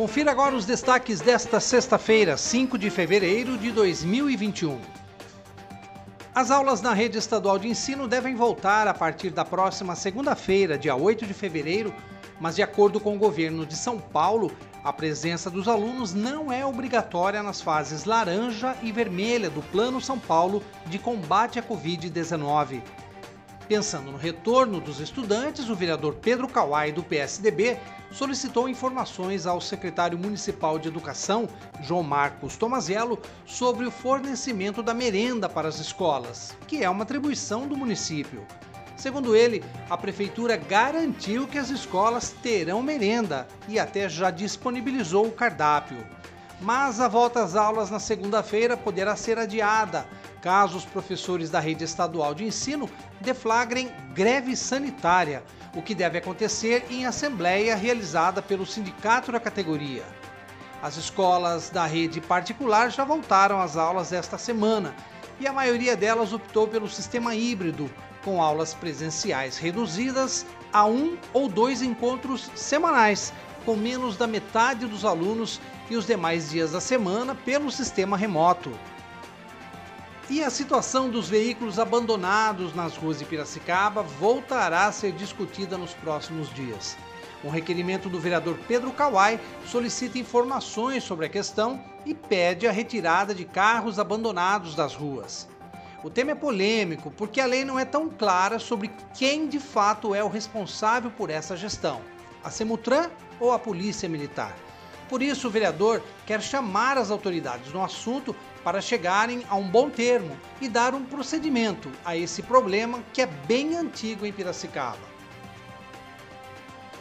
[0.00, 4.80] Confira agora os destaques desta sexta-feira, 5 de fevereiro de 2021.
[6.34, 10.96] As aulas na rede estadual de ensino devem voltar a partir da próxima segunda-feira, dia
[10.96, 11.92] 8 de fevereiro,
[12.40, 14.50] mas de acordo com o governo de São Paulo,
[14.82, 20.18] a presença dos alunos não é obrigatória nas fases laranja e vermelha do Plano São
[20.18, 22.80] Paulo de combate à Covid-19.
[23.70, 27.78] Pensando no retorno dos estudantes, o vereador Pedro Kawai, do PSDB,
[28.10, 31.48] solicitou informações ao secretário municipal de Educação,
[31.80, 33.16] João Marcos Tomazello,
[33.46, 38.44] sobre o fornecimento da merenda para as escolas, que é uma atribuição do município.
[38.96, 45.32] Segundo ele, a prefeitura garantiu que as escolas terão merenda e até já disponibilizou o
[45.32, 46.04] cardápio.
[46.60, 50.08] Mas a volta às aulas na segunda-feira poderá ser adiada
[50.40, 52.88] caso os professores da rede estadual de ensino
[53.20, 55.42] deflagrem greve sanitária,
[55.74, 60.04] o que deve acontecer em assembleia realizada pelo sindicato da categoria.
[60.82, 64.94] As escolas da rede particular já voltaram às aulas esta semana
[65.38, 67.90] e a maioria delas optou pelo sistema híbrido,
[68.24, 73.32] com aulas presenciais reduzidas a um ou dois encontros semanais,
[73.64, 78.72] com menos da metade dos alunos e os demais dias da semana pelo sistema remoto.
[80.30, 85.92] E a situação dos veículos abandonados nas ruas de Piracicaba voltará a ser discutida nos
[85.92, 86.96] próximos dias.
[87.42, 93.34] Um requerimento do vereador Pedro Kawai solicita informações sobre a questão e pede a retirada
[93.34, 95.48] de carros abandonados das ruas.
[96.04, 100.14] O tema é polêmico porque a lei não é tão clara sobre quem de fato
[100.14, 102.00] é o responsável por essa gestão:
[102.44, 104.54] a Semutran ou a Polícia Militar.
[105.10, 109.90] Por isso, o vereador quer chamar as autoridades no assunto para chegarem a um bom
[109.90, 115.10] termo e dar um procedimento a esse problema que é bem antigo em Piracicaba.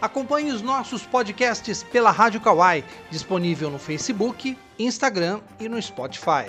[0.00, 6.46] Acompanhe os nossos podcasts pela Rádio Kawai, disponível no Facebook, Instagram e no Spotify.